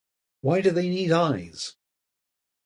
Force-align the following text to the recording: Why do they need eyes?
Why 0.39 0.61
do 0.61 0.71
they 0.71 0.89
need 0.89 1.11
eyes? 1.11 1.75